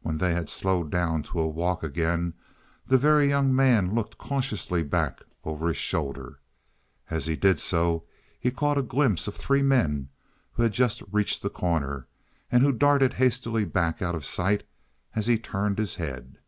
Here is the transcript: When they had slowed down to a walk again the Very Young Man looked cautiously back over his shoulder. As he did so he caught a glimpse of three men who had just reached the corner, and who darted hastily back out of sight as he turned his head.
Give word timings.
When 0.00 0.18
they 0.18 0.34
had 0.34 0.50
slowed 0.50 0.90
down 0.90 1.22
to 1.22 1.38
a 1.38 1.46
walk 1.46 1.84
again 1.84 2.34
the 2.88 2.98
Very 2.98 3.28
Young 3.28 3.54
Man 3.54 3.94
looked 3.94 4.18
cautiously 4.18 4.82
back 4.82 5.20
over 5.44 5.68
his 5.68 5.76
shoulder. 5.76 6.40
As 7.08 7.26
he 7.26 7.36
did 7.36 7.60
so 7.60 8.02
he 8.40 8.50
caught 8.50 8.78
a 8.78 8.82
glimpse 8.82 9.28
of 9.28 9.36
three 9.36 9.62
men 9.62 10.08
who 10.54 10.64
had 10.64 10.72
just 10.72 11.04
reached 11.12 11.40
the 11.40 11.50
corner, 11.50 12.08
and 12.50 12.64
who 12.64 12.72
darted 12.72 13.12
hastily 13.14 13.64
back 13.64 14.02
out 14.02 14.16
of 14.16 14.24
sight 14.24 14.66
as 15.14 15.28
he 15.28 15.38
turned 15.38 15.78
his 15.78 15.94
head. 15.94 16.38